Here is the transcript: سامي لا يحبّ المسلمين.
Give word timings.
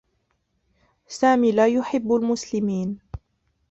سامي 1.07 1.51
لا 1.51 1.67
يحبّ 1.67 2.13
المسلمين. 2.13 2.99